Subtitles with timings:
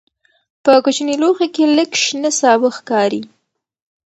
[0.63, 3.21] په کوچني لوښي کې لږ شنه سابه ښکاري.